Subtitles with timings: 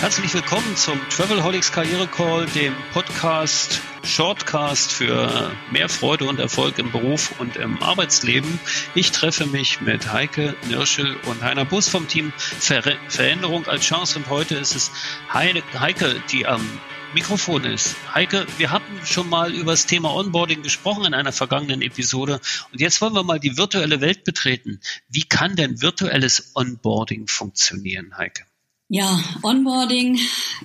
[0.00, 6.92] Herzlich willkommen zum Travelholics Karriere Call, dem Podcast Shortcast für mehr Freude und Erfolg im
[6.92, 8.60] Beruf und im Arbeitsleben.
[8.94, 14.20] Ich treffe mich mit Heike Nirschel und Heiner Bus vom Team Ver Veränderung als Chance
[14.20, 14.92] und heute ist es
[15.34, 16.64] Heike, die am
[17.12, 17.96] Mikrofon ist.
[18.14, 22.40] Heike, wir hatten schon mal über das Thema Onboarding gesprochen in einer vergangenen Episode
[22.72, 24.78] und jetzt wollen wir mal die virtuelle Welt betreten.
[25.08, 28.47] Wie kann denn virtuelles Onboarding funktionieren, Heike?
[28.90, 30.18] Ja, Onboarding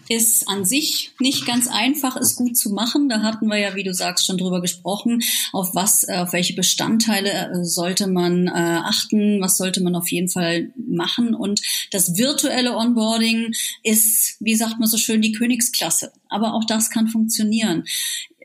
[0.08, 3.09] ist an sich nicht ganz einfach, ist gut zu machen.
[3.09, 5.22] Da hatten wir ja, wie du sagst, schon drüber gesprochen.
[5.52, 9.41] Auf was, äh, auf welche Bestandteile äh, sollte man äh, achten?
[9.41, 11.36] Was sollte man auf jeden Fall machen?
[11.36, 16.14] Und das virtuelle Onboarding ist, wie sagt man so schön, die Königsklasse.
[16.30, 17.84] Aber auch das kann funktionieren.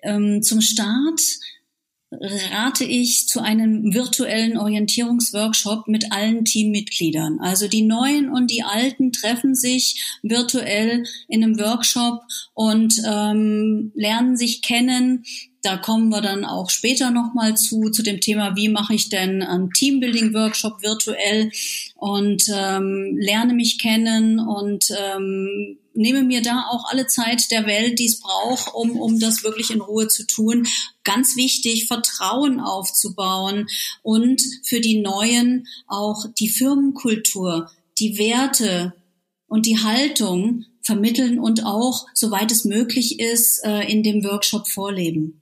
[0.02, 1.20] Ähm, zum Start
[2.10, 7.38] rate ich zu einem virtuellen Orientierungsworkshop mit allen Teammitgliedern.
[7.40, 12.22] Also die Neuen und die Alten treffen sich virtuell in einem Workshop
[12.54, 15.24] und ähm, lernen sich kennen.
[15.62, 19.42] Da kommen wir dann auch später nochmal zu, zu dem Thema, wie mache ich denn
[19.42, 21.50] einen Teambuilding-Workshop virtuell
[21.96, 27.98] und ähm, lerne mich kennen und ähm, nehme mir da auch alle Zeit der Welt,
[27.98, 30.66] die es braucht, um, um das wirklich in Ruhe zu tun.
[31.02, 33.66] Ganz wichtig, Vertrauen aufzubauen
[34.02, 38.94] und für die Neuen auch die Firmenkultur, die Werte
[39.48, 45.40] und die Haltung vermitteln und auch, soweit es möglich ist, äh, in dem Workshop vorleben.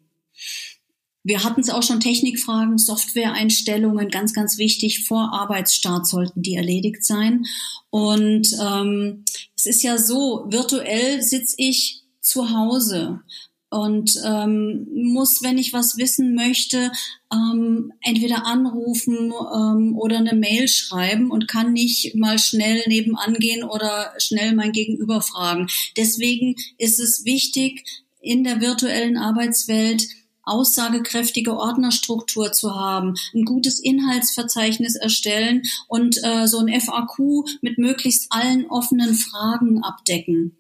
[1.27, 5.08] Wir hatten es auch schon Technikfragen, Softwareeinstellungen, ganz, ganz wichtig.
[5.08, 7.44] Vor Arbeitsstart sollten die erledigt sein.
[7.91, 9.24] Und ähm,
[9.56, 13.22] es ist ja so, virtuell sitze ich zu Hause
[13.70, 16.92] und ähm, muss, wenn ich was wissen möchte,
[17.32, 23.64] ähm, entweder anrufen ähm, oder eine Mail schreiben und kann nicht mal schnell nebenan gehen
[23.64, 25.66] oder schnell mein Gegenüber fragen.
[25.97, 27.84] Deswegen ist es wichtig,
[28.20, 30.06] in der virtuellen Arbeitswelt
[30.46, 38.28] aussagekräftige Ordnerstruktur zu haben, ein gutes Inhaltsverzeichnis erstellen und äh, so ein FAQ mit möglichst
[38.30, 40.56] allen offenen Fragen abdecken.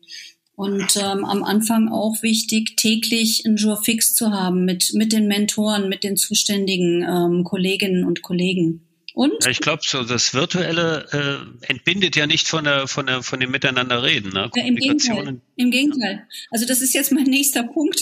[0.54, 5.28] Und ähm, am Anfang auch wichtig, täglich ein Jour fix zu haben mit, mit den
[5.28, 8.85] Mentoren, mit den zuständigen ähm, Kolleginnen und Kollegen.
[9.16, 9.32] Und?
[9.42, 13.40] Ja, ich glaube, so das Virtuelle äh, entbindet ja nicht von der, von der, von
[13.40, 14.30] dem Miteinanderreden.
[14.30, 14.50] Ne?
[14.54, 15.40] Ja, Im Gegenteil.
[15.56, 16.28] Im Gegenteil.
[16.50, 17.98] Also das ist jetzt mein nächster Punkt.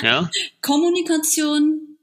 [0.00, 0.30] Ja?
[0.62, 1.98] Kommunikation,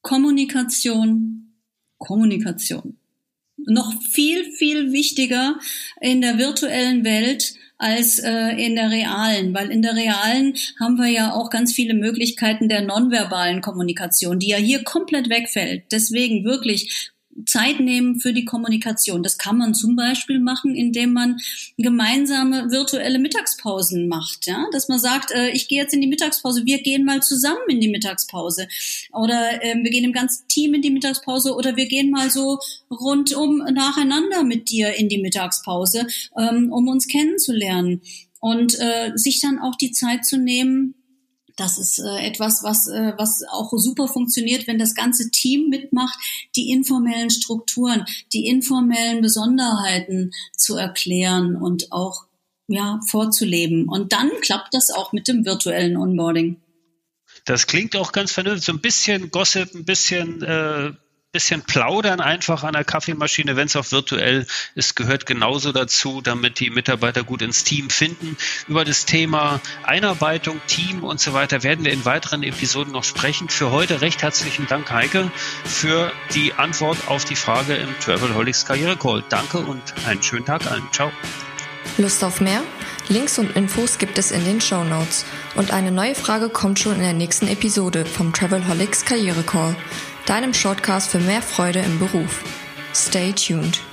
[0.00, 1.56] Kommunikation,
[1.98, 2.98] Kommunikation.
[3.56, 5.58] Noch viel, viel wichtiger
[6.00, 11.08] in der virtuellen Welt als äh, in der realen, weil in der realen haben wir
[11.08, 15.90] ja auch ganz viele Möglichkeiten der nonverbalen Kommunikation, die ja hier komplett wegfällt.
[15.90, 17.10] Deswegen wirklich
[17.46, 19.22] Zeit nehmen für die Kommunikation.
[19.22, 21.38] Das kann man zum Beispiel machen, indem man
[21.76, 24.46] gemeinsame virtuelle Mittagspausen macht.
[24.46, 24.66] Ja?
[24.72, 27.80] Dass man sagt, äh, ich gehe jetzt in die Mittagspause, wir gehen mal zusammen in
[27.80, 28.68] die Mittagspause.
[29.12, 32.58] Oder äh, wir gehen im ganzen Team in die Mittagspause oder wir gehen mal so
[32.90, 36.06] rundum nacheinander mit dir in die Mittagspause,
[36.36, 38.02] ähm, um uns kennenzulernen.
[38.40, 40.94] Und äh, sich dann auch die Zeit zu nehmen,
[41.58, 46.16] das ist äh, etwas, was, äh, was auch super funktioniert, wenn das ganze Team mitmacht,
[46.56, 52.26] die informellen Strukturen, die informellen Besonderheiten zu erklären und auch
[52.68, 53.88] ja, vorzuleben.
[53.88, 56.60] Und dann klappt das auch mit dem virtuellen Onboarding.
[57.44, 60.92] Das klingt auch ganz vernünftig, so ein bisschen Gossip, ein bisschen äh,
[61.32, 66.58] bisschen plaudern einfach an der Kaffeemaschine, wenn es auch virtuell ist, gehört genauso dazu, damit
[66.58, 68.38] die Mitarbeiter gut ins Team finden.
[68.66, 73.50] Über das Thema Einarbeitung, Team und so weiter werden wir in weiteren Episoden noch sprechen.
[73.50, 75.30] Für heute recht herzlichen Dank, Heike,
[75.64, 79.22] für die Antwort auf die Frage im Travelholics Karriere Call.
[79.28, 80.88] Danke und einen schönen Tag allen.
[80.92, 81.12] Ciao.
[81.98, 82.62] Lust auf mehr?
[83.08, 85.26] Links und Infos gibt es in den Show Notes.
[85.56, 89.76] Und eine neue Frage kommt schon in der nächsten Episode vom Travelholics Karriere Call
[90.28, 92.44] deinem Shortcast für mehr Freude im Beruf.
[92.94, 93.87] Stay tuned.